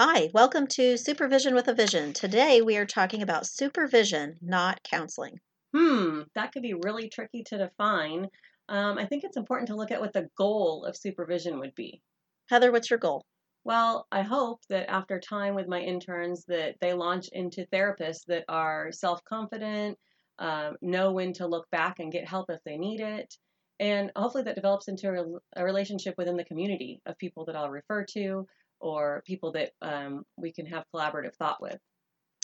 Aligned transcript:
Hi, 0.00 0.30
welcome 0.32 0.68
to 0.68 0.96
Supervision 0.96 1.56
with 1.56 1.66
a 1.66 1.74
Vision. 1.74 2.12
Today 2.12 2.62
we 2.62 2.76
are 2.76 2.86
talking 2.86 3.20
about 3.20 3.48
supervision, 3.48 4.38
not 4.40 4.80
counseling. 4.84 5.40
Hmm, 5.74 6.20
that 6.36 6.52
could 6.52 6.62
be 6.62 6.74
really 6.74 7.08
tricky 7.08 7.42
to 7.46 7.58
define. 7.58 8.28
Um, 8.68 8.96
I 8.96 9.06
think 9.06 9.24
it's 9.24 9.36
important 9.36 9.66
to 9.70 9.74
look 9.74 9.90
at 9.90 10.00
what 10.00 10.12
the 10.12 10.28
goal 10.38 10.84
of 10.84 10.96
supervision 10.96 11.58
would 11.58 11.74
be. 11.74 12.00
Heather, 12.48 12.70
what's 12.70 12.90
your 12.90 13.00
goal? 13.00 13.24
Well, 13.64 14.06
I 14.12 14.22
hope 14.22 14.60
that 14.68 14.88
after 14.88 15.18
time 15.18 15.56
with 15.56 15.66
my 15.66 15.80
interns 15.80 16.44
that 16.44 16.76
they 16.80 16.92
launch 16.92 17.26
into 17.32 17.66
therapists 17.72 18.24
that 18.28 18.44
are 18.48 18.92
self-confident, 18.92 19.98
um, 20.38 20.76
know 20.80 21.10
when 21.10 21.32
to 21.32 21.48
look 21.48 21.68
back 21.72 21.98
and 21.98 22.12
get 22.12 22.28
help 22.28 22.50
if 22.50 22.60
they 22.64 22.76
need 22.76 23.00
it, 23.00 23.34
and 23.80 24.12
hopefully 24.14 24.44
that 24.44 24.54
develops 24.54 24.86
into 24.86 25.10
a, 25.10 25.60
a 25.60 25.64
relationship 25.64 26.14
within 26.16 26.36
the 26.36 26.44
community 26.44 27.00
of 27.04 27.18
people 27.18 27.46
that 27.46 27.56
I'll 27.56 27.68
refer 27.68 28.04
to 28.12 28.46
or 28.80 29.22
people 29.26 29.52
that 29.52 29.72
um, 29.82 30.24
we 30.36 30.52
can 30.52 30.66
have 30.66 30.84
collaborative 30.94 31.34
thought 31.34 31.60
with. 31.60 31.78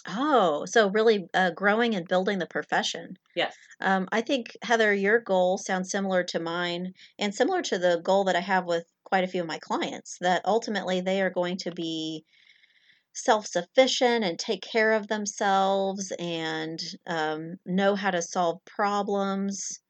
Oh, 0.07 0.67
so 0.67 0.91
really 0.91 1.27
uh, 1.33 1.51
growing 1.53 1.95
and 1.95 2.07
building 2.07 2.39
the 2.39 2.47
profession. 2.47 3.17
Yes. 3.35 3.57
Um, 3.81 4.07
I 4.13 4.21
think, 4.21 4.57
Heather, 4.63 4.93
your 4.93 5.19
goal 5.19 5.57
sounds 5.57 5.91
similar 5.91 6.23
to 6.25 6.41
mine 6.41 6.93
and 7.19 7.35
similar 7.35 7.63
to 7.63 7.79
the 7.79 8.01
goal 8.05 8.25
that 8.25 8.37
I 8.37 8.41
have 8.41 8.67
with 8.67 8.85
quite 9.05 9.25
a 9.25 9.29
few 9.29 9.41
of 9.41 9.49
my 9.49 9.59
clients 9.59 10.19
that 10.21 10.43
ultimately 10.45 11.01
they 11.01 11.23
are 11.23 11.31
going 11.31 11.57
to 11.59 11.71
be 11.71 12.25
self 13.15 13.47
sufficient 13.47 14.25
and 14.25 14.39
take 14.39 14.63
care 14.63 14.93
of 14.93 15.07
themselves 15.09 16.13
and 16.19 16.81
um, 17.07 17.55
know 17.65 17.95
how 17.95 18.11
to 18.11 18.21
solve 18.21 18.59
problems. 18.67 19.81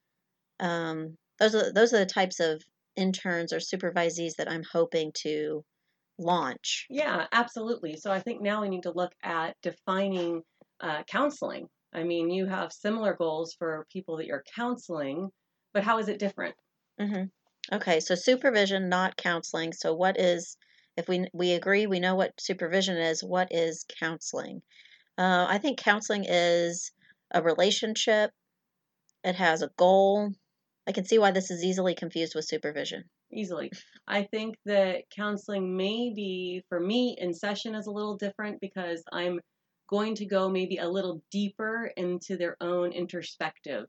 Um, 0.60 1.16
those 1.38 1.54
are 1.54 1.72
those 1.72 1.92
are 1.92 1.98
the 1.98 2.06
types 2.06 2.38
of 2.38 2.62
interns 2.96 3.52
or 3.52 3.58
supervisees 3.58 4.36
that 4.36 4.50
I'm 4.50 4.62
hoping 4.72 5.10
to 5.22 5.64
launch. 6.18 6.86
Yeah, 6.90 7.26
absolutely. 7.32 7.96
So 7.96 8.12
I 8.12 8.20
think 8.20 8.42
now 8.42 8.62
we 8.62 8.68
need 8.68 8.84
to 8.84 8.92
look 8.92 9.12
at 9.22 9.56
defining 9.62 10.42
uh, 10.80 11.02
counseling. 11.04 11.68
I 11.92 12.02
mean, 12.02 12.30
you 12.30 12.46
have 12.46 12.72
similar 12.72 13.14
goals 13.14 13.54
for 13.54 13.86
people 13.92 14.16
that 14.16 14.26
you're 14.26 14.44
counseling, 14.54 15.30
but 15.72 15.84
how 15.84 15.98
is 15.98 16.08
it 16.08 16.18
different? 16.18 16.54
Mm-hmm. 17.00 17.24
Okay, 17.74 18.00
so 18.00 18.14
supervision, 18.14 18.88
not 18.88 19.16
counseling. 19.16 19.72
So 19.72 19.94
what 19.94 20.18
is, 20.18 20.56
if 20.96 21.08
we 21.08 21.26
we 21.32 21.52
agree, 21.52 21.86
we 21.86 22.00
know 22.00 22.14
what 22.14 22.40
supervision 22.40 22.96
is. 22.96 23.22
What 23.22 23.48
is 23.52 23.84
counseling? 24.00 24.62
Uh, 25.16 25.46
I 25.48 25.58
think 25.58 25.78
counseling 25.78 26.24
is 26.28 26.92
a 27.32 27.42
relationship. 27.42 28.32
It 29.22 29.36
has 29.36 29.62
a 29.62 29.70
goal. 29.76 30.32
I 30.86 30.92
can 30.92 31.04
see 31.04 31.18
why 31.18 31.30
this 31.30 31.50
is 31.50 31.64
easily 31.64 31.94
confused 31.94 32.34
with 32.34 32.44
supervision 32.44 33.04
easily. 33.32 33.70
I 34.06 34.24
think 34.24 34.56
that 34.66 35.04
counseling 35.14 35.76
maybe 35.76 36.62
for 36.68 36.80
me 36.80 37.16
in 37.18 37.32
session 37.34 37.74
is 37.74 37.86
a 37.86 37.92
little 37.92 38.16
different 38.16 38.60
because 38.60 39.02
I'm 39.12 39.40
going 39.88 40.14
to 40.16 40.26
go 40.26 40.48
maybe 40.48 40.78
a 40.78 40.88
little 40.88 41.22
deeper 41.30 41.90
into 41.96 42.36
their 42.36 42.56
own 42.60 42.92
introspective. 42.92 43.86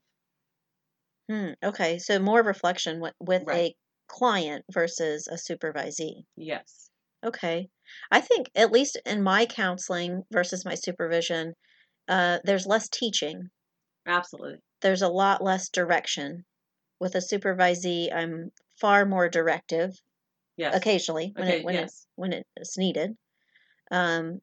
Hmm, 1.30 1.52
okay, 1.64 1.98
so 1.98 2.20
more 2.20 2.44
reflection 2.44 3.00
with, 3.00 3.14
with 3.20 3.44
right. 3.48 3.72
a 3.72 3.76
client 4.08 4.64
versus 4.72 5.28
a 5.28 5.36
supervisee. 5.36 6.24
Yes. 6.36 6.90
Okay. 7.26 7.68
I 8.12 8.22
think, 8.22 8.48
at 8.56 8.72
least 8.72 9.00
in 9.06 9.24
my 9.24 9.46
counseling 9.46 10.24
versus 10.32 10.66
my 10.66 10.76
supervision, 10.76 11.54
uh, 12.08 12.40
there's 12.44 12.68
less 12.68 12.88
teaching. 12.90 13.50
Absolutely. 14.06 14.60
There's 14.82 15.02
a 15.02 15.08
lot 15.08 15.44
less 15.44 15.70
direction. 15.70 16.46
With 17.00 17.16
a 17.16 17.20
supervisee, 17.20 18.14
I'm 18.14 18.52
far 18.80 19.06
more 19.06 19.30
directive. 19.30 19.92
Yes. 20.58 20.76
Occasionally, 20.76 21.34
when 21.36 21.48
okay, 21.48 21.60
it 21.60 21.66
when 21.66 21.76
yes. 21.76 22.08
it 22.08 22.22
when 22.22 22.44
it's 22.56 22.78
needed, 22.78 23.18
um, 23.92 24.40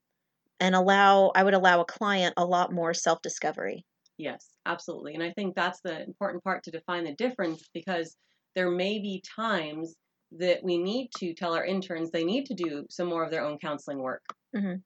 and 0.60 0.74
allow 0.74 1.32
I 1.34 1.42
would 1.42 1.54
allow 1.54 1.80
a 1.80 1.86
client 1.86 2.34
a 2.36 2.44
lot 2.44 2.70
more 2.70 2.92
self 2.92 3.22
discovery. 3.22 3.86
Yes, 4.18 4.46
absolutely, 4.66 5.14
and 5.14 5.22
I 5.22 5.30
think 5.32 5.54
that's 5.54 5.80
the 5.80 6.02
important 6.04 6.44
part 6.44 6.64
to 6.64 6.70
define 6.70 7.04
the 7.04 7.14
difference 7.14 7.66
because 7.72 8.14
there 8.54 8.70
may 8.70 8.98
be 8.98 9.22
times 9.36 9.94
that 10.38 10.62
we 10.62 10.78
need 10.78 11.10
to 11.18 11.34
tell 11.34 11.54
our 11.54 11.64
interns 11.64 12.10
they 12.10 12.24
need 12.24 12.46
to 12.46 12.54
do 12.54 12.84
some 12.90 13.08
more 13.08 13.24
of 13.24 13.30
their 13.30 13.44
own 13.44 13.58
counseling 13.58 13.98
work. 13.98 14.22
Mm-hmm. 14.54 14.76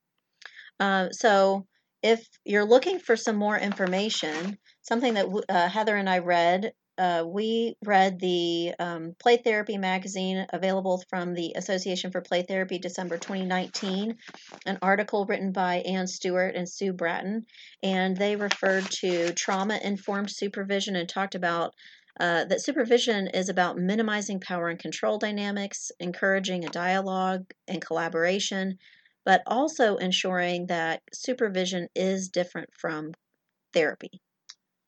Uh, 0.79 1.11
so 1.11 1.67
if 2.03 2.27
you're 2.45 2.65
looking 2.65 2.99
for 2.99 3.17
some 3.17 3.37
more 3.37 3.59
information, 3.59 4.59
something 4.83 5.15
that 5.15 5.27
uh, 5.49 5.69
Heather 5.69 5.97
and 5.97 6.09
I 6.09 6.19
read 6.19 6.73
uh, 6.99 7.25
we 7.27 7.77
read 7.85 8.19
the 8.19 8.73
um, 8.79 9.15
Play 9.19 9.37
Therapy 9.37 9.77
magazine 9.77 10.47
available 10.53 11.03
from 11.11 11.35
the 11.35 11.53
Association 11.57 12.11
for 12.11 12.21
Play 12.21 12.43
Therapy, 12.43 12.79
December 12.79 13.19
2019, 13.19 14.17
an 14.65 14.79
article 14.81 15.27
written 15.27 15.53
by 15.53 15.77
Anne 15.77 16.07
Stewart 16.07 16.55
and 16.55 16.69
Sue 16.69 16.93
Bratton, 16.93 17.45
and 17.83 18.17
they 18.17 18.37
referred 18.37 18.91
to 19.03 19.33
trauma 19.35 19.79
informed 19.83 20.31
supervision 20.31 20.97
and 20.97 21.09
talked 21.09 21.35
about 21.35 21.75
uh, 22.19 22.45
that 22.47 22.63
supervision 22.63 23.29
is 23.29 23.51
about 23.51 23.77
minimizing 23.77 24.41
power 24.41 24.69
and 24.69 24.79
control 24.79 25.19
dynamics, 25.19 25.91
encouraging 26.01 26.65
a 26.65 26.71
dialogue 26.71 27.45
and 27.69 27.85
collaboration, 27.85 28.79
but 29.27 29.43
also 29.47 29.97
ensuring 29.97 30.67
that 30.67 31.03
supervision 31.13 31.89
is 31.95 32.31
different 32.31 32.71
from 32.73 33.13
therapy. 33.75 34.23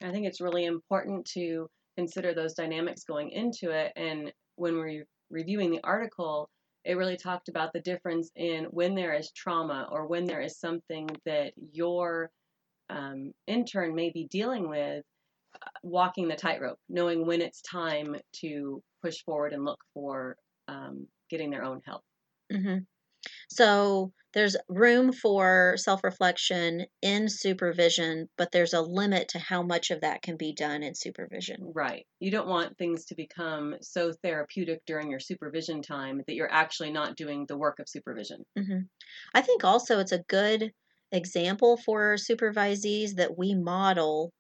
I 0.03 0.11
think 0.11 0.27
it's 0.27 0.41
really 0.41 0.65
important 0.65 1.27
to 1.35 1.69
consider 1.99 2.33
those 2.33 2.55
dynamics 2.55 3.03
going 3.03 3.31
into 3.31 3.73
it. 3.73 3.93
And 3.97 4.33
when 4.55 4.79
we're 4.79 5.05
reviewing 5.31 5.73
the 5.73 5.81
article, 5.83 6.49
it 6.85 6.95
really 6.95 7.17
talked 7.17 7.49
about 7.49 7.73
the 7.73 7.81
difference 7.81 8.31
in 8.37 8.67
when 8.67 8.95
there 8.95 9.15
is 9.15 9.33
trauma 9.33 9.89
or 9.91 10.07
when 10.07 10.25
there 10.25 10.41
is 10.41 10.61
something 10.61 11.09
that 11.27 11.53
your 11.73 12.31
um, 12.89 13.33
intern 13.49 13.97
may 13.97 14.11
be 14.11 14.29
dealing 14.31 14.69
with, 14.69 15.03
uh, 15.57 15.71
walking 15.83 16.29
the 16.29 16.37
tightrope, 16.37 16.79
knowing 16.89 17.27
when 17.27 17.43
it's 17.43 17.61
time 17.63 18.15
to 18.43 18.81
push 19.03 19.17
forward 19.25 19.53
and 19.53 19.65
look 19.65 19.81
for 19.93 20.37
um, 20.69 21.05
getting 21.29 21.51
their 21.51 21.65
own 21.65 21.81
help. 21.85 22.03
Mm-hmm. 22.53 22.79
So 23.49 24.13
there's 24.35 24.57
room 24.69 25.13
for 25.13 25.75
self 25.79 26.05
reflection 26.05 26.87
in 27.01 27.29
supervision, 27.29 28.29
but 28.37 28.53
there's 28.53 28.75
a 28.75 28.83
limit 28.83 29.29
to 29.29 29.39
how 29.39 29.63
much 29.63 29.91
of 29.91 30.03
that 30.03 30.23
can 30.23 30.37
be 30.37 30.53
done 30.53 30.83
in 30.83 30.95
supervision. 30.95 31.73
Right. 31.75 32.07
You 32.21 32.31
don't 32.31 32.49
want 32.49 32.77
things 32.77 33.07
to 33.07 33.15
become 33.15 33.77
so 33.81 34.13
therapeutic 34.13 34.83
during 34.87 35.11
your 35.11 35.21
supervision 35.21 35.83
time 35.83 36.23
that 36.27 36.35
you're 36.35 36.53
actually 36.53 36.93
not 36.93 37.17
doing 37.17 37.47
the 37.47 37.57
work 37.57 37.79
of 37.79 37.89
supervision. 37.89 38.45
Mm-hmm. 38.59 38.81
I 39.35 39.41
think 39.41 39.65
also 39.65 39.99
it's 39.99 40.13
a 40.13 40.25
good 40.29 40.73
example 41.11 41.79
for 41.79 42.17
supervisees 42.17 43.15
that 43.15 43.39
we 43.39 43.55
model 43.55 44.31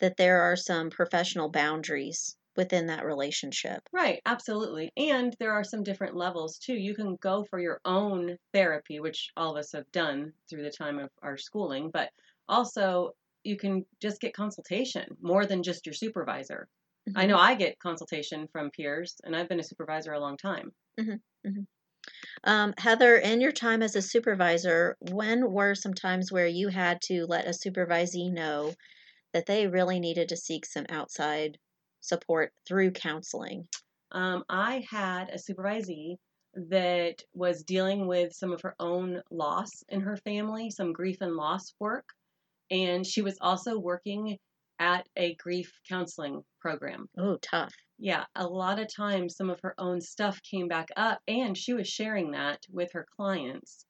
that 0.00 0.16
there 0.16 0.42
are 0.42 0.56
some 0.56 0.90
professional 0.90 1.50
boundaries 1.50 2.36
within 2.56 2.86
that 2.86 3.04
relationship. 3.04 3.82
Right, 3.92 4.20
absolutely. 4.26 4.90
And 4.96 5.34
there 5.38 5.52
are 5.52 5.64
some 5.64 5.82
different 5.82 6.16
levels 6.16 6.58
too. 6.58 6.74
You 6.74 6.94
can 6.94 7.16
go 7.16 7.44
for 7.44 7.58
your 7.58 7.80
own 7.84 8.36
therapy, 8.52 9.00
which 9.00 9.30
all 9.36 9.52
of 9.52 9.58
us 9.58 9.72
have 9.72 9.90
done 9.92 10.32
through 10.48 10.62
the 10.62 10.70
time 10.70 10.98
of 10.98 11.10
our 11.22 11.36
schooling, 11.36 11.90
but 11.90 12.10
also 12.48 13.12
you 13.44 13.56
can 13.56 13.84
just 14.00 14.20
get 14.20 14.34
consultation 14.34 15.16
more 15.20 15.46
than 15.46 15.62
just 15.62 15.86
your 15.86 15.92
supervisor. 15.92 16.68
Mm-hmm. 17.08 17.18
I 17.18 17.26
know 17.26 17.38
I 17.38 17.54
get 17.54 17.78
consultation 17.78 18.48
from 18.52 18.70
peers, 18.70 19.14
and 19.24 19.36
I've 19.36 19.48
been 19.48 19.60
a 19.60 19.64
supervisor 19.64 20.12
a 20.12 20.20
long 20.20 20.36
time. 20.36 20.72
Mm-hmm. 20.98 21.48
Mm-hmm. 21.48 21.62
Um, 22.44 22.74
Heather, 22.78 23.16
in 23.16 23.40
your 23.40 23.52
time 23.52 23.82
as 23.82 23.96
a 23.96 24.02
supervisor, 24.02 24.96
when 25.00 25.52
were 25.52 25.74
some 25.74 25.94
times 25.94 26.30
where 26.30 26.46
you 26.46 26.68
had 26.68 27.00
to 27.02 27.26
let 27.26 27.46
a 27.46 27.50
supervisee 27.50 28.32
know 28.32 28.74
that 29.32 29.46
they 29.46 29.66
really 29.66 30.00
needed 30.00 30.28
to 30.28 30.36
seek 30.36 30.64
some 30.66 30.86
outside 30.88 31.58
support 32.06 32.52
through 32.66 32.92
counseling? 32.92 33.66
Um, 34.12 34.44
I 34.48 34.84
had 34.88 35.30
a 35.30 35.38
supervisee 35.38 36.16
that 36.54 37.22
was 37.34 37.64
dealing 37.64 38.06
with 38.06 38.32
some 38.32 38.52
of 38.52 38.62
her 38.62 38.74
own 38.80 39.20
loss 39.30 39.70
in 39.88 40.00
her 40.00 40.16
family, 40.16 40.70
some 40.70 40.92
grief 40.92 41.18
and 41.20 41.36
loss 41.36 41.74
work, 41.78 42.08
and 42.70 43.06
she 43.06 43.22
was 43.22 43.36
also 43.40 43.78
working 43.78 44.38
at 44.78 45.06
a 45.16 45.34
grief 45.36 45.72
counseling 45.88 46.42
program. 46.60 47.08
Oh, 47.18 47.38
tough. 47.42 47.74
Yeah, 47.98 48.24
a 48.34 48.46
lot 48.46 48.78
of 48.78 48.94
times 48.94 49.36
some 49.36 49.50
of 49.50 49.60
her 49.62 49.74
own 49.78 50.00
stuff 50.00 50.40
came 50.42 50.68
back 50.68 50.88
up 50.96 51.20
and 51.26 51.56
she 51.56 51.72
was 51.72 51.88
sharing 51.88 52.32
that 52.32 52.60
with 52.70 52.92
her 52.92 53.06
clients. 53.16 53.86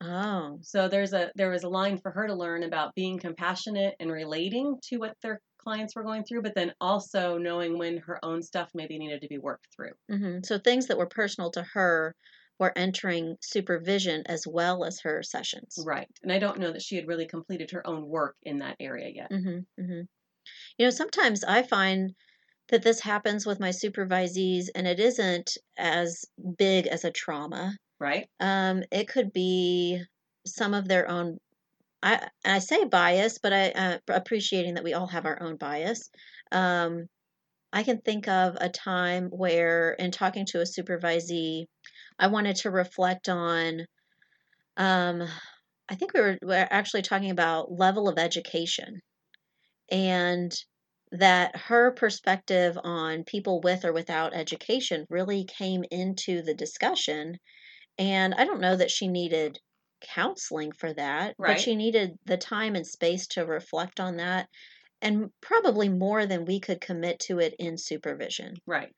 Oh. 0.00 0.58
So 0.62 0.88
there's 0.88 1.12
a 1.12 1.30
there 1.34 1.50
was 1.50 1.64
a 1.64 1.68
line 1.68 1.98
for 1.98 2.10
her 2.12 2.26
to 2.26 2.34
learn 2.34 2.62
about 2.62 2.94
being 2.94 3.18
compassionate 3.18 3.94
and 4.00 4.10
relating 4.10 4.78
to 4.84 4.98
what 4.98 5.14
their 5.22 5.40
clients 5.60 5.94
were 5.96 6.02
going 6.02 6.24
through, 6.24 6.42
but 6.42 6.54
then 6.54 6.74
also 6.80 7.38
knowing 7.38 7.78
when 7.78 7.98
her 7.98 8.24
own 8.24 8.42
stuff 8.42 8.70
maybe 8.74 8.98
needed 8.98 9.20
to 9.22 9.28
be 9.28 9.38
worked 9.38 9.68
through. 9.74 9.92
hmm 10.08 10.38
So 10.44 10.58
things 10.58 10.86
that 10.86 10.98
were 10.98 11.06
personal 11.06 11.50
to 11.52 11.62
her 11.62 12.14
were 12.58 12.76
entering 12.76 13.36
supervision 13.40 14.22
as 14.26 14.46
well 14.46 14.84
as 14.84 15.00
her 15.00 15.22
sessions. 15.22 15.76
Right. 15.84 16.08
And 16.22 16.32
I 16.32 16.38
don't 16.38 16.58
know 16.58 16.72
that 16.72 16.82
she 16.82 16.96
had 16.96 17.06
really 17.08 17.26
completed 17.26 17.70
her 17.72 17.86
own 17.86 18.06
work 18.08 18.36
in 18.42 18.58
that 18.58 18.76
area 18.80 19.08
yet. 19.08 19.30
hmm 19.30 19.60
hmm 19.78 20.00
You 20.78 20.86
know, 20.86 20.90
sometimes 20.90 21.44
I 21.44 21.62
find 21.62 22.14
that 22.68 22.82
this 22.82 23.00
happens 23.00 23.46
with 23.46 23.60
my 23.60 23.70
supervisees, 23.70 24.68
and 24.74 24.86
it 24.88 25.00
isn't 25.00 25.58
as 25.78 26.24
big 26.58 26.86
as 26.88 27.04
a 27.04 27.12
trauma. 27.12 27.76
Right? 28.00 28.28
Um, 28.40 28.84
it 28.92 29.08
could 29.08 29.32
be 29.32 30.02
some 30.46 30.74
of 30.74 30.88
their 30.88 31.08
own. 31.08 31.38
I 32.02 32.28
I 32.44 32.58
say 32.60 32.84
bias, 32.84 33.38
but 33.42 33.52
I 33.52 33.70
uh, 33.70 33.98
appreciating 34.08 34.74
that 34.74 34.84
we 34.84 34.94
all 34.94 35.06
have 35.08 35.26
our 35.26 35.42
own 35.42 35.56
bias. 35.56 36.10
Um, 36.52 37.06
I 37.72 37.82
can 37.84 38.00
think 38.00 38.28
of 38.28 38.56
a 38.60 38.68
time 38.68 39.28
where, 39.30 39.92
in 39.92 40.10
talking 40.10 40.46
to 40.46 40.60
a 40.60 40.64
supervisee, 40.64 41.66
I 42.18 42.28
wanted 42.28 42.56
to 42.56 42.70
reflect 42.70 43.28
on. 43.28 43.86
Um, 44.76 45.28
I 45.88 45.94
think 45.96 46.14
we 46.14 46.20
were, 46.20 46.38
we 46.42 46.54
are 46.56 46.68
actually 46.70 47.02
talking 47.02 47.30
about 47.30 47.72
level 47.72 48.08
of 48.08 48.18
education, 48.18 49.00
and 49.90 50.52
that 51.12 51.56
her 51.56 51.92
perspective 51.92 52.78
on 52.84 53.24
people 53.24 53.60
with 53.62 53.84
or 53.84 53.92
without 53.92 54.34
education 54.34 55.06
really 55.10 55.44
came 55.44 55.84
into 55.90 56.42
the 56.42 56.54
discussion. 56.54 57.36
And 57.98 58.34
I 58.34 58.44
don't 58.44 58.60
know 58.60 58.76
that 58.76 58.90
she 58.90 59.08
needed 59.08 59.58
counseling 60.00 60.72
for 60.72 60.92
that, 60.94 61.36
Right. 61.38 61.46
but 61.46 61.58
she 61.58 61.74
needed 61.76 62.18
the 62.24 62.36
time 62.36 62.74
and 62.76 62.86
space 62.86 63.26
to 63.28 63.46
reflect 63.46 64.00
on 64.00 64.16
that, 64.16 64.48
and 65.02 65.30
probably 65.40 65.88
more 65.88 66.26
than 66.26 66.44
we 66.46 66.60
could 66.60 66.80
commit 66.80 67.20
to 67.20 67.40
it 67.40 67.54
in 67.58 67.78
supervision. 67.78 68.56
Right. 68.66 68.94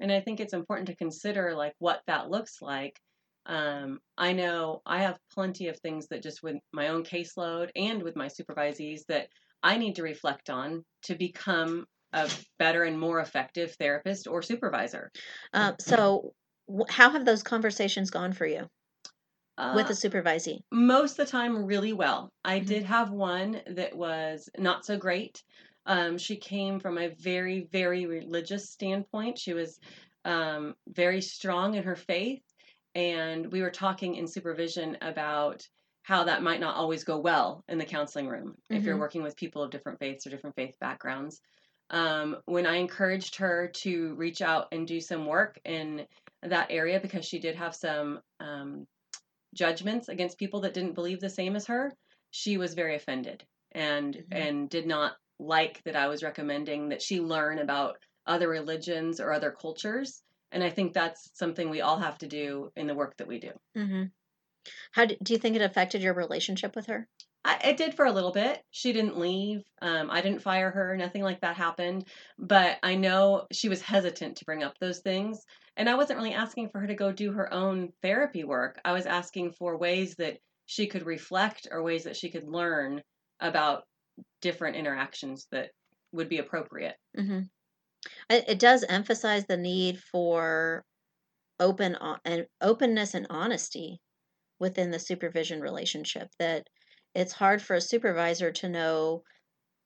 And 0.00 0.10
I 0.12 0.20
think 0.20 0.40
it's 0.40 0.52
important 0.54 0.88
to 0.88 0.96
consider 0.96 1.54
like 1.54 1.74
what 1.78 2.02
that 2.06 2.30
looks 2.30 2.60
like. 2.60 2.98
Um, 3.46 4.00
I 4.16 4.32
know 4.32 4.82
I 4.86 4.98
have 5.02 5.18
plenty 5.32 5.68
of 5.68 5.78
things 5.80 6.06
that 6.08 6.22
just 6.22 6.42
with 6.42 6.56
my 6.72 6.88
own 6.88 7.04
caseload 7.04 7.70
and 7.76 8.02
with 8.02 8.16
my 8.16 8.28
supervisees 8.28 9.04
that 9.08 9.28
I 9.62 9.76
need 9.78 9.96
to 9.96 10.02
reflect 10.02 10.50
on 10.50 10.84
to 11.02 11.14
become 11.14 11.86
a 12.12 12.30
better 12.58 12.84
and 12.84 12.98
more 12.98 13.20
effective 13.20 13.74
therapist 13.78 14.26
or 14.26 14.42
supervisor. 14.42 15.10
Uh, 15.52 15.72
so, 15.80 16.34
how 16.88 17.10
have 17.10 17.24
those 17.24 17.42
conversations 17.42 18.10
gone 18.10 18.32
for 18.32 18.46
you 18.46 18.68
with 19.72 19.86
Uh, 19.86 19.88
the 19.88 19.94
supervisee? 19.94 20.60
most 20.72 21.12
of 21.18 21.26
the 21.26 21.30
time 21.32 21.66
really 21.66 21.92
well. 21.92 22.30
I 22.44 22.58
Mhm. 22.58 22.60
did 22.60 22.84
have 22.84 23.10
one 23.10 23.62
that 23.66 23.96
was 23.96 24.48
not 24.58 24.84
so 24.84 24.98
great. 24.98 25.42
Um, 25.86 26.18
she 26.18 26.36
came 26.36 26.80
from 26.80 26.98
a 26.98 27.08
very, 27.14 27.62
very 27.72 28.06
religious 28.06 28.70
standpoint. 28.70 29.38
She 29.38 29.54
was 29.54 29.80
um, 30.24 30.76
very 30.88 31.20
strong 31.22 31.74
in 31.74 31.84
her 31.84 31.96
faith, 31.96 32.42
and 32.94 33.50
we 33.52 33.62
were 33.62 33.70
talking 33.70 34.16
in 34.16 34.26
supervision 34.26 34.98
about 35.00 35.66
how 36.02 36.24
that 36.24 36.42
might 36.42 36.60
not 36.60 36.76
always 36.76 37.04
go 37.04 37.18
well 37.18 37.62
in 37.68 37.78
the 37.78 37.84
counseling 37.84 38.28
room 38.28 38.56
if 38.70 38.86
you're 38.86 38.98
Mhm. 38.98 39.00
working 39.00 39.22
with 39.22 39.36
people 39.36 39.62
of 39.62 39.70
different 39.70 39.98
faiths 40.00 40.26
or 40.26 40.30
different 40.30 40.56
faith 40.56 40.76
backgrounds. 40.80 41.40
Um, 41.90 42.38
when 42.46 42.66
I 42.66 42.76
encouraged 42.76 43.36
her 43.36 43.68
to 43.68 44.14
reach 44.16 44.40
out 44.40 44.68
and 44.72 44.86
do 44.86 45.00
some 45.00 45.26
work 45.26 45.58
in 45.64 46.06
that 46.42 46.70
area 46.70 47.00
because 47.00 47.24
she 47.26 47.38
did 47.38 47.54
have 47.56 47.74
some 47.74 48.20
um, 48.40 48.86
judgments 49.54 50.08
against 50.08 50.38
people 50.38 50.60
that 50.60 50.74
didn't 50.74 50.94
believe 50.94 51.20
the 51.20 51.30
same 51.30 51.56
as 51.56 51.66
her, 51.66 51.92
she 52.30 52.56
was 52.58 52.74
very 52.74 52.94
offended 52.96 53.44
and 53.72 54.14
Mhm. 54.14 54.26
and 54.30 54.70
did 54.70 54.86
not 54.86 55.16
like 55.38 55.82
that 55.84 55.96
I 55.96 56.08
was 56.08 56.22
recommending 56.22 56.90
that 56.90 57.02
she 57.02 57.20
learn 57.20 57.58
about 57.58 57.98
other 58.26 58.48
religions 58.48 59.20
or 59.20 59.32
other 59.32 59.50
cultures. 59.50 60.22
And 60.52 60.62
I 60.62 60.70
think 60.70 60.92
that's 60.92 61.30
something 61.36 61.70
we 61.70 61.80
all 61.80 61.98
have 61.98 62.18
to 62.18 62.28
do 62.28 62.70
in 62.76 62.86
the 62.86 62.94
work 62.94 63.16
that 63.16 63.26
we 63.28 63.38
do. 63.40 63.52
hmm 63.74 64.04
How 64.92 65.06
do, 65.06 65.16
do 65.22 65.32
you 65.32 65.38
think 65.38 65.56
it 65.56 65.62
affected 65.62 66.02
your 66.02 66.14
relationship 66.14 66.76
with 66.76 66.86
her? 66.86 67.08
I, 67.44 67.58
it 67.64 67.76
did 67.76 67.94
for 67.94 68.04
a 68.04 68.12
little 68.12 68.30
bit. 68.30 68.62
She 68.70 68.92
didn't 68.92 69.18
leave. 69.18 69.62
Um, 69.80 70.10
I 70.10 70.20
didn't 70.20 70.42
fire 70.42 70.70
her. 70.70 70.96
Nothing 70.96 71.22
like 71.22 71.40
that 71.40 71.56
happened. 71.56 72.06
But 72.38 72.78
I 72.84 72.94
know 72.94 73.46
she 73.50 73.68
was 73.68 73.82
hesitant 73.82 74.36
to 74.36 74.44
bring 74.44 74.62
up 74.62 74.78
those 74.78 75.00
things. 75.00 75.44
And 75.76 75.88
I 75.88 75.94
wasn't 75.94 76.18
really 76.18 76.34
asking 76.34 76.70
for 76.70 76.80
her 76.80 76.86
to 76.86 76.94
go 76.94 77.12
do 77.12 77.32
her 77.32 77.52
own 77.52 77.92
therapy 78.02 78.44
work. 78.44 78.80
I 78.84 78.92
was 78.92 79.06
asking 79.06 79.52
for 79.52 79.76
ways 79.76 80.14
that 80.16 80.38
she 80.66 80.86
could 80.86 81.04
reflect 81.06 81.66
or 81.70 81.82
ways 81.82 82.04
that 82.04 82.16
she 82.16 82.30
could 82.30 82.44
learn 82.44 83.02
about 83.40 83.84
different 84.40 84.76
interactions 84.76 85.46
that 85.50 85.72
would 86.12 86.28
be 86.28 86.38
appropriate. 86.38 86.96
hmm 87.16 87.40
It, 88.30 88.48
it 88.48 88.58
does 88.58 88.84
emphasize 88.84 89.46
the 89.46 89.56
need 89.56 90.02
for 90.02 90.84
open 91.60 91.96
and 92.24 92.46
openness 92.60 93.14
and 93.14 93.26
honesty 93.30 94.00
within 94.60 94.90
the 94.92 94.98
supervision 95.00 95.60
relationship. 95.60 96.28
That 96.38 96.68
it's 97.14 97.32
hard 97.34 97.62
for 97.62 97.76
a 97.76 97.80
supervisor 97.82 98.52
to 98.52 98.68
know 98.68 99.24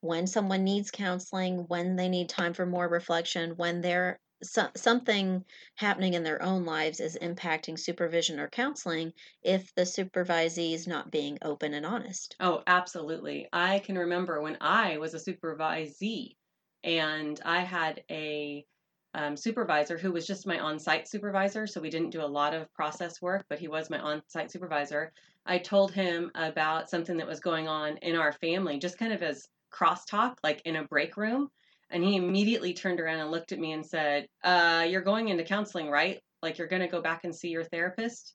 when 0.01 0.27
someone 0.27 0.65
needs 0.65 0.91
counseling, 0.91 1.67
when 1.69 1.97
they 1.97 2.09
need 2.09 2.29
time 2.31 2.55
for 2.55 2.67
more 2.67 2.89
reflection, 2.89 3.53
when 3.57 3.83
there 3.83 4.19
so, 4.43 4.71
something 4.77 5.45
happening 5.77 6.15
in 6.15 6.23
their 6.23 6.43
own 6.43 6.65
lives 6.65 7.01
is 7.01 7.19
impacting 7.21 7.79
supervision 7.79 8.41
or 8.41 8.49
counseling 8.49 9.13
if 9.43 9.75
the 9.75 9.83
supervisee 9.83 10.73
is 10.73 10.87
not 10.87 11.11
being 11.11 11.39
open 11.43 11.75
and 11.75 11.85
honest. 11.87 12.39
Oh, 12.39 12.63
absolutely. 12.67 13.49
I 13.53 13.79
can 13.81 13.97
remember 13.99 14.41
when 14.43 14.59
I 14.61 14.99
was 14.99 15.15
a 15.15 15.19
supervisee 15.19 16.37
and 16.85 17.41
I 17.45 17.61
had 17.61 18.05
a 18.11 18.67
um, 19.15 19.37
supervisor 19.37 19.97
who 19.97 20.13
was 20.13 20.27
just 20.27 20.47
my 20.47 20.59
on 20.59 20.79
site 20.79 21.09
supervisor. 21.09 21.67
So 21.67 21.81
we 21.81 21.89
didn't 21.89 22.11
do 22.11 22.21
a 22.23 22.27
lot 22.27 22.53
of 22.53 22.73
process 22.75 23.23
work, 23.23 23.47
but 23.49 23.59
he 23.59 23.69
was 23.69 23.89
my 23.89 23.99
on 23.99 24.23
site 24.29 24.51
supervisor. 24.51 25.13
I 25.47 25.59
told 25.59 25.93
him 25.93 26.31
about 26.35 26.91
something 26.91 27.17
that 27.17 27.27
was 27.27 27.41
going 27.41 27.69
on 27.69 27.97
in 27.99 28.17
our 28.17 28.33
family, 28.33 28.79
just 28.79 28.99
kind 28.99 29.13
of 29.15 29.23
as 29.23 29.49
crosstalk, 29.73 30.37
like 30.45 30.61
in 30.67 30.77
a 30.77 30.87
break 30.87 31.17
room. 31.17 31.51
And 31.91 32.03
he 32.05 32.17
immediately 32.17 32.75
turned 32.75 33.01
around 33.01 33.21
and 33.21 33.31
looked 33.31 33.53
at 33.53 33.59
me 33.59 33.73
and 33.73 33.87
said, 33.87 34.29
uh, 34.43 34.87
You're 34.89 35.03
going 35.03 35.29
into 35.29 35.45
counseling, 35.45 35.89
right? 35.91 36.21
Like 36.43 36.59
you're 36.59 36.69
going 36.69 36.83
to 36.83 36.89
go 36.89 37.01
back 37.03 37.25
and 37.25 37.35
see 37.35 37.49
your 37.51 37.65
therapist, 37.65 38.35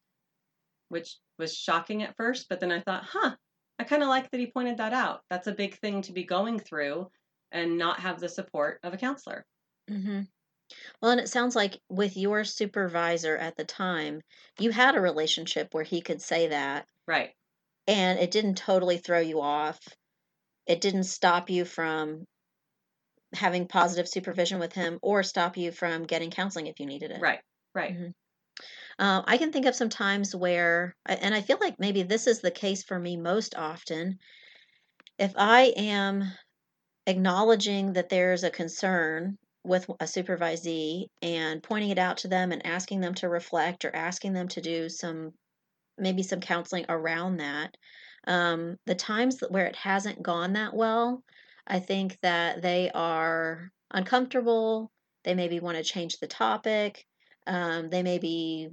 which 0.89 1.17
was 1.39 1.55
shocking 1.57 2.03
at 2.03 2.15
first. 2.17 2.47
But 2.49 2.59
then 2.59 2.71
I 2.71 2.81
thought, 2.81 3.05
Huh, 3.05 3.35
I 3.79 3.83
kind 3.85 4.03
of 4.03 4.09
like 4.09 4.31
that 4.31 4.39
he 4.39 4.51
pointed 4.51 4.77
that 4.77 4.93
out. 4.93 5.21
That's 5.29 5.47
a 5.47 5.53
big 5.55 5.79
thing 5.79 6.01
to 6.03 6.13
be 6.13 6.23
going 6.25 6.59
through 6.59 7.09
and 7.51 7.77
not 7.77 7.99
have 8.01 8.19
the 8.19 8.29
support 8.29 8.79
of 8.83 8.93
a 8.93 8.97
counselor. 8.97 9.45
Mm-hmm. 9.89 10.21
Well, 11.01 11.11
and 11.11 11.21
it 11.21 11.29
sounds 11.29 11.55
like 11.55 11.81
with 11.89 12.17
your 12.17 12.43
supervisor 12.45 13.37
at 13.37 13.57
the 13.57 13.65
time, 13.65 14.21
you 14.59 14.71
had 14.71 14.95
a 14.95 15.01
relationship 15.01 15.73
where 15.73 15.83
he 15.85 16.01
could 16.01 16.21
say 16.21 16.47
that 16.49 16.87
Right. 17.07 17.35
and 17.87 18.19
it 18.19 18.31
didn't 18.31 18.55
totally 18.55 18.97
throw 18.97 19.19
you 19.19 19.41
off. 19.41 19.79
It 20.67 20.81
didn't 20.81 21.05
stop 21.05 21.49
you 21.49 21.65
from 21.65 22.25
having 23.33 23.67
positive 23.67 24.07
supervision 24.09 24.59
with 24.59 24.73
him 24.73 24.99
or 25.01 25.23
stop 25.23 25.57
you 25.57 25.71
from 25.71 26.03
getting 26.03 26.31
counseling 26.31 26.67
if 26.67 26.79
you 26.79 26.85
needed 26.85 27.11
it. 27.11 27.25
Right. 27.25 27.39
Right. 27.73 27.97
Mhm. 27.97 28.13
Uh, 28.99 29.23
I 29.27 29.37
can 29.37 29.51
think 29.51 29.65
of 29.67 29.75
some 29.75 29.89
times 29.89 30.35
where, 30.35 30.95
and 31.05 31.35
I 31.35 31.41
feel 31.41 31.59
like 31.61 31.79
maybe 31.79 32.03
this 32.03 32.27
is 32.27 32.41
the 32.41 32.51
case 32.51 32.83
for 32.83 32.99
me 32.99 33.17
most 33.17 33.55
often. 33.55 34.19
If 35.17 35.33
I 35.37 35.73
am 35.77 36.33
acknowledging 37.07 37.93
that 37.93 38.09
there's 38.09 38.43
a 38.43 38.51
concern 38.51 39.37
with 39.63 39.89
a 39.99 40.05
supervisee 40.05 41.07
and 41.21 41.63
pointing 41.63 41.91
it 41.91 41.99
out 41.99 42.17
to 42.19 42.29
them 42.29 42.51
and 42.51 42.65
asking 42.65 43.01
them 43.01 43.15
to 43.15 43.29
reflect 43.29 43.85
or 43.85 43.95
asking 43.95 44.33
them 44.33 44.47
to 44.49 44.61
do 44.61 44.89
some, 44.89 45.33
maybe 45.97 46.23
some 46.23 46.41
counseling 46.41 46.85
around 46.89 47.37
that, 47.37 47.75
um, 48.27 48.77
the 48.87 48.95
times 48.95 49.41
where 49.49 49.67
it 49.67 49.75
hasn't 49.77 50.23
gone 50.23 50.53
that 50.53 50.75
well, 50.75 51.23
I 51.67 51.79
think 51.79 52.19
that 52.21 52.61
they 52.61 52.91
are 52.91 53.71
uncomfortable. 53.91 54.91
They 55.23 55.35
maybe 55.35 55.59
want 55.59 55.77
to 55.77 55.83
change 55.83 56.17
the 56.17 56.27
topic. 56.27 57.05
Um, 57.47 57.89
they 57.89 58.03
maybe 58.03 58.69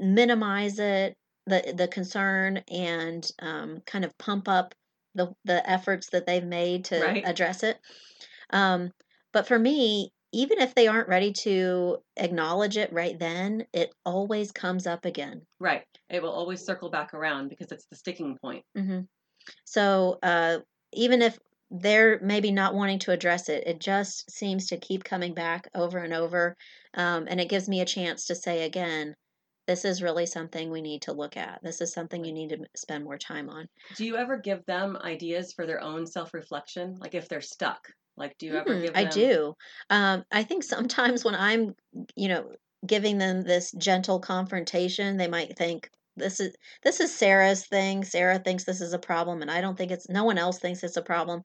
minimize 0.00 0.78
it, 0.78 1.16
the 1.46 1.74
the 1.76 1.88
concern, 1.88 2.58
and 2.70 3.28
um, 3.40 3.80
kind 3.86 4.04
of 4.04 4.16
pump 4.18 4.48
up 4.48 4.74
the 5.14 5.34
the 5.44 5.68
efforts 5.68 6.10
that 6.10 6.26
they've 6.26 6.44
made 6.44 6.86
to 6.86 7.00
Right. 7.00 7.24
address 7.26 7.62
it. 7.62 7.78
Um, 8.50 8.92
but 9.32 9.46
for 9.46 9.58
me, 9.58 10.12
even 10.32 10.60
if 10.60 10.74
they 10.74 10.86
aren't 10.88 11.08
ready 11.08 11.32
to 11.32 11.98
acknowledge 12.16 12.76
it 12.76 12.92
right 12.92 13.18
then, 13.18 13.66
it 13.72 13.94
always 14.04 14.52
comes 14.52 14.86
up 14.86 15.04
again. 15.04 15.42
Right. 15.60 15.84
It 16.10 16.22
will 16.22 16.32
always 16.32 16.64
circle 16.64 16.90
back 16.90 17.14
around 17.14 17.48
because 17.48 17.72
it's 17.72 17.86
the 17.90 17.96
sticking 17.96 18.36
point. 18.38 18.64
hmm 18.76 19.00
So 19.64 20.18
uh, 20.22 20.58
even 20.92 21.22
if 21.22 21.38
they're 21.70 22.20
maybe 22.20 22.52
not 22.52 22.74
wanting 22.74 22.98
to 23.00 23.12
address 23.12 23.48
it. 23.48 23.66
It 23.66 23.80
just 23.80 24.30
seems 24.30 24.66
to 24.68 24.78
keep 24.78 25.04
coming 25.04 25.34
back 25.34 25.68
over 25.74 25.98
and 25.98 26.12
over. 26.14 26.56
Um, 26.94 27.26
and 27.28 27.40
it 27.40 27.48
gives 27.48 27.68
me 27.68 27.80
a 27.80 27.84
chance 27.86 28.24
to 28.26 28.34
say 28.34 28.64
again, 28.64 29.14
this 29.66 29.84
is 29.84 30.02
really 30.02 30.26
something 30.26 30.70
we 30.70 30.80
need 30.82 31.02
to 31.02 31.12
look 31.12 31.36
at. 31.36 31.60
This 31.62 31.80
is 31.80 31.92
something 31.92 32.24
you 32.24 32.32
need 32.32 32.50
to 32.50 32.66
spend 32.76 33.04
more 33.04 33.18
time 33.18 33.50
on. 33.50 33.66
Do 33.92 34.04
you 34.04 34.16
ever 34.16 34.36
give 34.38 34.64
them 34.66 34.96
ideas 34.96 35.52
for 35.52 35.66
their 35.66 35.80
own 35.80 36.06
self 36.06 36.34
reflection? 36.34 36.96
Like 36.96 37.14
if 37.14 37.28
they're 37.28 37.40
stuck? 37.40 37.88
Like, 38.16 38.38
do 38.38 38.46
you 38.46 38.56
ever 38.56 38.74
Mm, 38.74 38.80
give 38.80 38.94
I 38.94 39.04
do. 39.04 39.54
Um, 39.90 40.24
I 40.30 40.44
think 40.44 40.62
sometimes 40.62 41.24
when 41.24 41.34
I'm, 41.34 41.74
you 42.14 42.28
know, 42.28 42.54
giving 42.86 43.18
them 43.18 43.42
this 43.42 43.72
gentle 43.72 44.20
confrontation, 44.20 45.16
they 45.16 45.28
might 45.28 45.56
think 45.56 45.90
this 46.16 46.40
is 46.40 46.54
this 46.82 47.00
is 47.00 47.14
Sarah's 47.14 47.66
thing. 47.66 48.04
Sarah 48.04 48.38
thinks 48.38 48.64
this 48.64 48.80
is 48.80 48.92
a 48.92 48.98
problem, 48.98 49.42
and 49.42 49.50
I 49.50 49.60
don't 49.60 49.76
think 49.76 49.90
it's 49.90 50.08
no 50.08 50.24
one 50.24 50.38
else 50.38 50.58
thinks 50.58 50.82
it's 50.82 50.96
a 50.96 51.02
problem. 51.02 51.42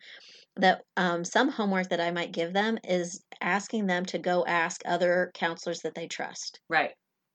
That 0.56 0.84
um, 0.98 1.24
some 1.24 1.50
homework 1.50 1.90
that 1.90 2.02
I 2.02 2.12
might 2.12 2.32
give 2.32 2.54
them 2.54 2.78
is 2.84 3.24
asking 3.42 3.88
them 3.88 4.06
to 4.08 4.18
go 4.18 4.46
ask 4.46 4.82
other 4.86 5.32
counselors 5.34 5.82
that 5.82 5.96
they 5.96 6.08
trust. 6.08 6.60
Right. 6.70 6.92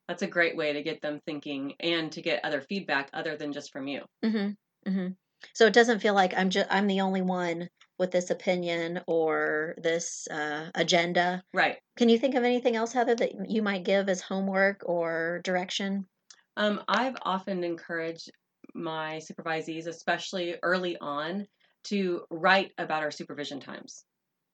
That's 0.09 0.23
a 0.23 0.27
great 0.27 0.57
way 0.57 0.73
to 0.73 0.83
get 0.83 1.03
them 1.03 1.21
thinking 1.27 1.75
and 1.81 2.13
to 2.13 2.23
get 2.23 2.45
other 2.45 2.61
feedback 2.61 3.11
other 3.13 3.37
than 3.37 3.53
just 3.53 3.73
from 3.73 3.89
you. 3.89 4.05
hmm 4.23 4.51
hmm 4.87 5.09
So 5.55 5.67
it 5.67 5.73
doesn't 5.73 6.01
feel 6.01 6.15
like 6.15 6.33
I'm 6.37 6.51
just 6.51 6.69
I'm 6.71 6.87
the 6.87 7.01
only 7.01 7.23
one 7.23 7.69
with 7.99 8.11
this 8.11 8.31
opinion 8.31 9.01
or 9.07 9.75
this 9.79 10.29
uh, 10.29 10.71
agenda. 10.75 11.43
Right. 11.53 11.79
Can 11.97 12.09
you 12.09 12.19
think 12.19 12.35
of 12.35 12.45
anything 12.45 12.77
else, 12.77 12.93
Heather, 12.93 13.15
that 13.15 13.51
you 13.51 13.63
might 13.63 13.85
give 13.85 14.09
as 14.09 14.21
homework 14.21 14.83
or 14.85 15.41
direction? 15.43 16.07
Um, 16.57 16.83
I've 16.89 17.17
often 17.23 17.65
encouraged 17.65 18.31
my 18.75 19.19
supervisees, 19.19 19.87
especially 19.87 20.57
early 20.63 20.97
on, 20.99 21.47
to 21.85 22.27
write 22.31 22.73
about 22.79 23.03
our 23.03 23.11
supervision 23.11 23.61
times. 23.61 24.05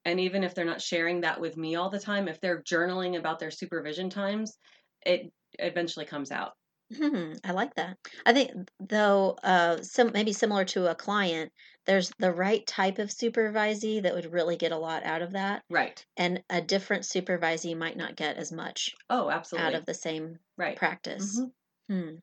And 0.04 0.20
even 0.20 0.44
if 0.44 0.54
they're 0.54 0.64
not 0.66 0.82
sharing 0.82 1.22
that 1.22 1.40
with 1.40 1.56
me 1.56 1.76
all 1.76 1.90
the 1.90 2.00
time, 2.00 2.28
if 2.28 2.40
they're 2.40 2.62
journaling 2.62 3.18
about 3.18 3.38
their 3.40 3.50
supervision 3.52 4.10
times, 4.10 4.58
it 5.06 5.32
eventually 5.58 6.06
comes 6.06 6.30
out. 6.32 6.54
Hmm, 6.96 7.32
I 7.42 7.52
like 7.52 7.74
that. 7.76 7.98
I 8.26 8.32
think 8.34 8.70
though, 8.78 9.30
uh, 9.42 9.82
some 9.82 10.12
maybe 10.12 10.32
similar 10.32 10.64
to 10.66 10.90
a 10.90 10.94
client, 10.94 11.52
there's 11.86 12.10
the 12.18 12.32
right 12.32 12.64
type 12.66 12.98
of 12.98 13.08
supervisee 13.08 14.02
that 14.02 14.14
would 14.14 14.32
really 14.32 14.56
get 14.56 14.72
a 14.72 14.78
lot 14.78 15.02
out 15.02 15.22
of 15.22 15.32
that, 15.32 15.64
Right. 15.68 16.06
and 16.16 16.44
a 16.50 16.60
different 16.60 17.04
supervisee 17.04 17.76
might 17.76 17.96
not 17.96 18.16
get 18.16 18.36
as 18.36 18.52
much 18.52 18.94
Oh, 19.08 19.30
absolutely. 19.30 19.74
out 19.74 19.74
of 19.74 19.86
the 19.86 19.94
same 19.94 20.40
Right. 20.56 20.80
practice. 20.80 21.44
Mhm. 21.44 21.52
Hmm. 21.88 22.16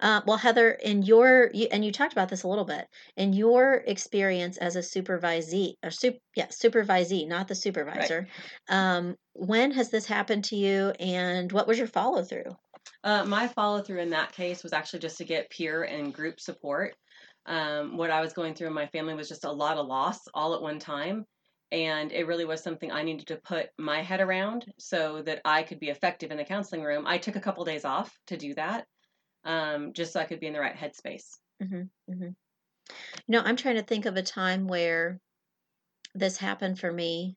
Uh, 0.00 0.20
well, 0.26 0.36
Heather, 0.36 0.70
in 0.70 1.02
your 1.02 1.50
you, 1.54 1.68
and 1.70 1.84
you 1.84 1.90
talked 1.90 2.12
about 2.12 2.28
this 2.28 2.42
a 2.42 2.48
little 2.48 2.64
bit 2.64 2.86
in 3.16 3.32
your 3.32 3.82
experience 3.86 4.58
as 4.58 4.76
a 4.76 4.80
supervisee 4.80 5.74
or 5.82 5.90
sup, 5.90 6.14
yeah 6.34 6.46
supervisee, 6.46 7.26
not 7.26 7.48
the 7.48 7.54
supervisor. 7.54 8.28
Um, 8.68 9.16
when 9.32 9.70
has 9.72 9.90
this 9.90 10.06
happened 10.06 10.44
to 10.44 10.56
you, 10.56 10.92
and 11.00 11.50
what 11.50 11.66
was 11.66 11.78
your 11.78 11.86
follow 11.86 12.22
through? 12.22 12.56
Uh, 13.04 13.24
my 13.24 13.48
follow 13.48 13.80
through 13.82 14.00
in 14.00 14.10
that 14.10 14.32
case 14.32 14.62
was 14.62 14.72
actually 14.72 15.00
just 15.00 15.18
to 15.18 15.24
get 15.24 15.50
peer 15.50 15.84
and 15.84 16.12
group 16.12 16.40
support. 16.40 16.94
Um, 17.46 17.96
what 17.96 18.10
I 18.10 18.20
was 18.20 18.32
going 18.32 18.54
through 18.54 18.66
in 18.66 18.72
my 18.72 18.86
family 18.88 19.14
was 19.14 19.28
just 19.28 19.44
a 19.44 19.52
lot 19.52 19.76
of 19.76 19.86
loss 19.86 20.18
all 20.34 20.54
at 20.54 20.62
one 20.62 20.78
time. 20.78 21.24
And 21.72 22.12
it 22.12 22.26
really 22.26 22.44
was 22.44 22.62
something 22.62 22.92
I 22.92 23.02
needed 23.02 23.26
to 23.28 23.36
put 23.38 23.70
my 23.78 24.02
head 24.02 24.20
around 24.20 24.72
so 24.78 25.22
that 25.22 25.42
I 25.44 25.62
could 25.64 25.80
be 25.80 25.90
effective 25.90 26.30
in 26.30 26.36
the 26.36 26.44
counseling 26.44 26.82
room. 26.82 27.06
I 27.06 27.18
took 27.18 27.36
a 27.36 27.40
couple 27.40 27.64
days 27.64 27.84
off 27.84 28.16
to 28.28 28.36
do 28.36 28.54
that, 28.54 28.86
um, 29.44 29.92
just 29.94 30.12
so 30.12 30.20
I 30.20 30.24
could 30.26 30.40
be 30.40 30.48
in 30.48 30.54
the 30.54 30.60
right 30.60 30.76
headspace. 30.76 31.38
hmm 31.60 31.84
hmm 32.08 32.22
You 32.22 32.34
know, 33.28 33.40
I'm 33.42 33.56
trying 33.56 33.76
to 33.76 33.82
think 33.82 34.06
of 34.06 34.16
a 34.16 34.22
time 34.22 34.66
where 34.66 35.20
this 36.14 36.38
happened 36.38 36.78
for 36.80 36.92
me, 36.92 37.36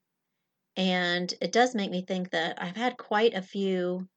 and 0.77 1.33
it 1.41 1.51
does 1.51 1.75
make 1.75 1.91
me 1.91 2.03
think 2.03 2.31
that 2.31 2.61
I've 2.61 2.77
had 2.77 2.97
quite 2.97 3.33
a 3.35 3.41
few 3.43 4.09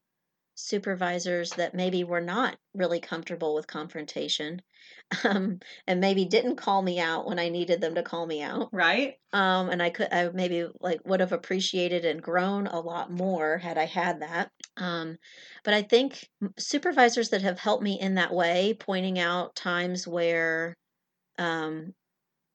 supervisors 0.54 1.54
that 1.54 1.74
maybe 1.74 2.04
were 2.04 2.20
not 2.20 2.58
really 2.74 3.00
comfortable 3.00 3.54
with 3.54 3.66
confrontation, 3.66 4.62
um, 5.24 5.58
and 5.86 6.00
maybe 6.00 6.24
didn't 6.24 6.56
call 6.56 6.82
me 6.82 6.98
out 7.00 7.26
when 7.26 7.38
I 7.38 7.48
needed 7.48 7.80
them 7.80 7.94
to 7.94 8.02
call 8.02 8.26
me 8.26 8.42
out. 8.42 8.68
Right? 8.72 9.16
Um, 9.32 9.70
and 9.70 9.82
I 9.82 9.90
could, 9.90 10.08
I 10.12 10.28
maybe 10.30 10.66
like 10.80 11.00
would 11.06 11.20
have 11.20 11.32
appreciated 11.32 12.04
and 12.04 12.22
grown 12.22 12.66
a 12.66 12.80
lot 12.80 13.10
more 13.10 13.58
had 13.58 13.78
I 13.78 13.84
had 13.86 14.20
that. 14.20 14.50
Um, 14.76 15.16
but 15.64 15.74
I 15.74 15.82
think 15.82 16.28
supervisors 16.58 17.30
that 17.30 17.42
have 17.42 17.58
helped 17.58 17.82
me 17.82 17.98
in 18.00 18.14
that 18.14 18.32
way, 18.32 18.74
pointing 18.78 19.18
out 19.18 19.54
times 19.56 20.06
where 20.06 20.74
um, 21.38 21.94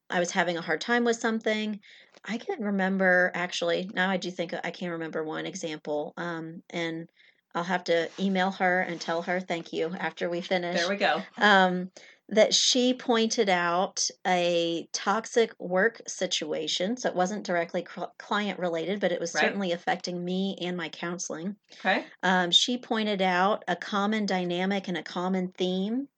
I 0.09 0.19
was 0.19 0.31
having 0.31 0.57
a 0.57 0.61
hard 0.61 0.81
time 0.81 1.03
with 1.03 1.17
something. 1.17 1.79
I 2.25 2.37
can 2.37 2.61
remember 2.63 3.31
actually, 3.33 3.89
now 3.93 4.09
I 4.09 4.17
do 4.17 4.31
think 4.31 4.53
I 4.53 4.71
can 4.71 4.91
remember 4.91 5.23
one 5.23 5.45
example. 5.45 6.13
Um, 6.17 6.63
and 6.69 7.09
I'll 7.55 7.63
have 7.63 7.83
to 7.85 8.09
email 8.19 8.51
her 8.51 8.81
and 8.81 8.99
tell 9.01 9.21
her 9.23 9.39
thank 9.39 9.73
you 9.73 9.93
after 9.97 10.29
we 10.29 10.41
finish 10.41 10.79
There 10.79 10.89
we 10.89 10.97
go. 10.97 11.23
um, 11.37 11.91
that 12.29 12.53
she 12.53 12.93
pointed 12.93 13.47
out 13.49 14.09
a 14.25 14.87
toxic 14.91 15.53
work 15.59 16.01
situation. 16.07 16.97
So 16.97 17.09
it 17.09 17.15
wasn't 17.15 17.45
directly 17.45 17.85
cl- 17.89 18.13
client 18.19 18.59
related, 18.59 18.99
but 18.99 19.11
it 19.13 19.19
was 19.19 19.33
Right. 19.33 19.43
certainly 19.45 19.71
affecting 19.71 20.23
me 20.23 20.57
and 20.61 20.75
my 20.75 20.89
counseling. 20.89 21.55
Okay. 21.79 22.05
Um, 22.23 22.51
she 22.51 22.77
pointed 22.77 23.21
out 23.21 23.63
a 23.67 23.75
common 23.77 24.25
dynamic 24.25 24.87
and 24.89 24.97
a 24.97 25.03
common 25.03 25.53
theme 25.57 26.09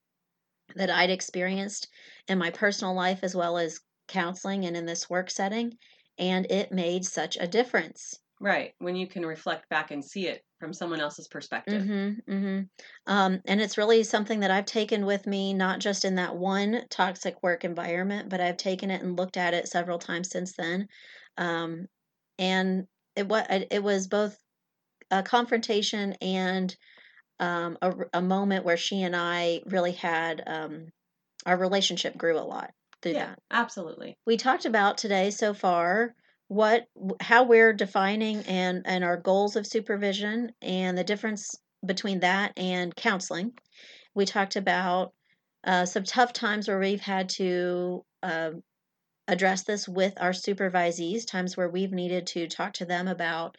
that 0.75 0.89
I'd 0.89 1.09
experienced 1.11 1.87
in 2.27 2.37
my 2.39 2.49
personal 2.49 2.93
life 2.95 3.19
as 3.23 3.35
well 3.35 3.57
as 3.57 3.79
counseling 4.07 4.65
and 4.65 4.75
in 4.75 4.85
this 4.87 5.09
work 5.09 5.29
setting. 5.29 5.77
And 6.17 6.51
it 6.51 6.71
made 6.71 7.05
such 7.05 7.37
a 7.39 7.47
difference. 7.47 8.19
Right. 8.39 8.73
When 8.79 8.95
you 8.95 9.07
can 9.07 9.25
reflect 9.25 9.69
back 9.69 9.91
and 9.91 10.03
see 10.03 10.27
it 10.27 10.43
from 10.59 10.73
someone 10.73 11.01
else's 11.01 11.27
perspective. 11.27 11.81
Mm-hmm, 11.81 12.31
mm-hmm. 12.31 12.61
Um, 13.05 13.41
and 13.45 13.61
it's 13.61 13.77
really 13.77 14.03
something 14.03 14.39
that 14.39 14.49
I've 14.49 14.65
taken 14.65 15.05
with 15.05 15.27
me, 15.27 15.53
not 15.53 15.79
just 15.79 16.03
in 16.03 16.15
that 16.15 16.35
one 16.35 16.85
toxic 16.89 17.43
work 17.43 17.63
environment, 17.63 18.29
but 18.29 18.41
I've 18.41 18.57
taken 18.57 18.89
it 18.89 19.03
and 19.03 19.15
looked 19.15 19.37
at 19.37 19.53
it 19.53 19.67
several 19.67 19.99
times 19.99 20.29
since 20.29 20.53
then. 20.55 20.87
Um, 21.37 21.85
and 22.39 22.87
it 23.15 23.27
was 23.27 23.45
it 23.49 23.83
was 23.83 24.07
both 24.07 24.39
a 25.11 25.23
confrontation 25.23 26.13
and 26.21 26.75
um, 27.39 27.77
a, 27.81 27.93
a 28.15 28.21
moment 28.21 28.65
where 28.65 28.77
she 28.77 29.03
and 29.03 29.15
I 29.15 29.61
really 29.67 29.93
had 29.93 30.43
um, 30.47 30.89
our 31.45 31.57
relationship 31.57 32.17
grew 32.17 32.37
a 32.39 32.41
lot 32.41 32.71
through 33.01 33.13
Yeah, 33.13 33.15
that. 33.15 33.39
absolutely. 33.51 34.17
We 34.25 34.37
talked 34.37 34.65
about 34.65 34.97
today 34.97 35.31
so 35.31 35.53
far 35.53 36.15
what 36.49 36.87
how 37.21 37.45
we're 37.45 37.73
defining 37.73 38.39
and 38.41 38.83
and 38.85 39.05
our 39.05 39.17
goals 39.17 39.55
of 39.57 39.67
supervision 39.67 40.51
and 40.61 40.97
the 40.97 41.05
difference 41.05 41.55
between 41.85 42.21
that 42.21 42.53
and 42.57 42.95
counseling. 42.95 43.53
We 44.15 44.25
talked 44.25 44.57
about 44.57 45.13
uh, 45.63 45.85
some 45.85 46.03
tough 46.03 46.33
times 46.33 46.67
where 46.67 46.79
we've 46.79 47.01
had 47.01 47.29
to 47.31 48.05
uh, 48.23 48.51
address 49.27 49.63
this 49.63 49.87
with 49.87 50.13
our 50.19 50.31
supervisees, 50.31 51.27
times 51.27 51.55
where 51.55 51.69
we've 51.69 51.91
needed 51.93 52.27
to 52.27 52.47
talk 52.47 52.73
to 52.73 52.85
them 52.85 53.07
about 53.07 53.55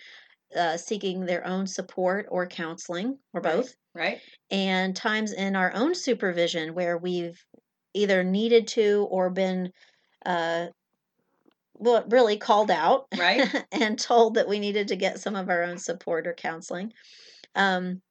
uh, 0.57 0.77
seeking 0.77 1.27
their 1.27 1.47
own 1.47 1.67
support 1.67 2.27
or 2.31 2.47
counseling 2.47 3.19
or 3.35 3.41
both 3.41 3.75
Right? 3.95 4.15
right 4.15 4.21
and 4.51 4.97
times 4.97 5.33
in 5.33 5.57
our 5.57 5.73
own 5.75 5.95
supervision 5.95 6.75
where 6.75 6.99
we've 6.99 7.41
either 7.95 8.25
needed 8.25 8.69
to 8.69 9.07
or 9.11 9.31
been 9.31 9.73
uh, 10.27 10.67
really 11.81 12.37
called 12.37 12.71
out 12.71 13.07
Right. 13.17 13.49
and 13.73 13.99
told 13.99 14.35
that 14.35 14.49
we 14.49 14.59
needed 14.59 14.89
to 14.89 14.97
get 14.97 15.21
some 15.21 15.37
of 15.37 15.49
our 15.49 15.63
own 15.63 15.79
support 15.79 16.27
or 16.27 16.35
counseling. 16.35 16.93
Um, 17.55 18.03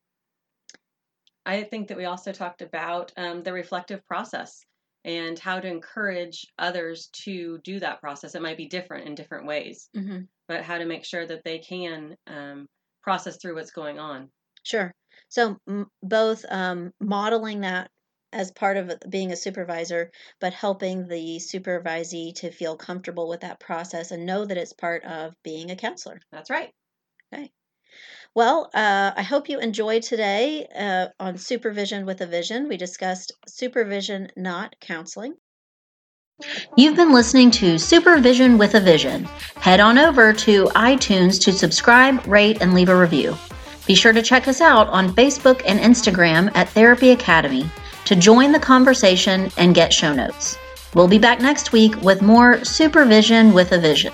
I 1.46 1.64
think 1.64 1.88
that 1.88 1.98
we 1.98 2.06
also 2.06 2.32
talked 2.32 2.62
about 2.62 3.12
um, 3.18 3.44
the 3.44 3.54
reflective 3.54 4.06
process 4.06 4.64
and 5.06 5.40
how 5.40 5.60
to 5.60 5.68
encourage 5.68 6.46
others 6.58 7.10
to 7.24 7.60
do 7.64 7.80
that 7.80 8.02
process. 8.02 8.36
It 8.36 8.42
might 8.42 8.58
be 8.58 8.68
different 8.68 9.08
in 9.08 9.16
different 9.16 9.48
ways, 9.48 9.90
mhm, 9.96 10.28
but 10.48 10.64
how 10.64 10.78
to 10.78 10.86
make 10.86 11.06
sure 11.06 11.26
that 11.26 11.44
they 11.44 11.60
can 11.60 12.16
um, 12.28 12.68
process 13.02 13.38
through 13.38 13.56
what's 13.56 13.72
going 13.72 13.98
on. 13.98 14.30
Sure. 14.64 14.94
So 15.30 15.58
m- 15.68 15.90
both 16.04 16.46
um, 16.50 16.92
modeling 17.00 17.62
that 17.62 17.90
as 18.32 18.52
part 18.52 18.78
of 18.78 18.94
being 19.10 19.32
a 19.32 19.36
supervisor, 19.36 20.12
but 20.40 20.54
helping 20.54 21.08
the 21.08 21.38
supervisee 21.40 22.34
to 22.36 22.52
feel 22.52 22.76
comfortable 22.76 23.28
with 23.28 23.42
that 23.42 23.60
process 23.60 24.12
and 24.12 24.26
know 24.26 24.46
that 24.46 24.58
it's 24.58 24.74
part 24.74 25.04
of 25.04 25.36
being 25.44 25.72
a 25.72 25.76
counselor. 25.76 26.22
That's 26.32 26.50
right. 26.50 26.72
Okay. 27.34 27.52
Well, 28.36 28.70
uh, 28.74 29.12
I 29.16 29.24
hope 29.24 29.50
you 29.50 29.60
enjoyed 29.60 30.04
today 30.04 30.68
uh, 30.76 31.08
on 31.20 31.38
Supervision 31.38 32.06
with 32.06 32.22
a 32.22 32.28
Vision. 32.28 32.68
We 32.68 32.78
discussed 32.78 33.32
supervision, 33.48 34.30
not 34.36 34.76
counseling. 34.80 35.36
You've 36.78 36.96
been 36.96 37.12
listening 37.12 37.52
to 37.52 37.78
Supervision 37.78 38.58
with 38.58 38.76
a 38.76 38.80
Vision. 38.80 39.26
Head 39.56 39.80
on 39.80 39.98
over 39.98 40.32
to 40.32 40.66
iTunes 40.68 41.42
to 41.42 41.52
subscribe, 41.52 42.26
rate, 42.26 42.62
and 42.62 42.74
leave 42.74 42.90
a 42.90 42.96
review. 42.96 43.36
Be 43.88 43.96
sure 43.96 44.14
to 44.14 44.22
check 44.22 44.48
us 44.48 44.62
out 44.62 44.88
on 44.88 45.14
Facebook 45.16 45.64
and 45.66 45.80
Instagram 45.80 46.52
at 46.56 46.70
Therapy 46.70 47.10
Academy 47.10 47.70
to 48.10 48.16
join 48.16 48.52
the 48.52 48.60
conversation 48.60 49.52
and 49.58 49.76
get 49.76 49.94
show 49.94 50.12
notes. 50.12 50.58
We'll 50.96 51.08
be 51.08 51.20
back 51.20 51.42
next 51.42 51.72
week 51.72 51.96
with 52.02 52.24
more 52.24 52.66
supervision 52.66 53.54
with 53.54 53.72
a 53.72 53.78
vision. 53.78 54.12